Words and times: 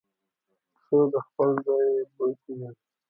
پسه 0.73 0.97
د 1.11 1.15
خپل 1.27 1.49
ځای 1.65 1.87
بوی 2.15 2.33
پېژني. 2.41 2.69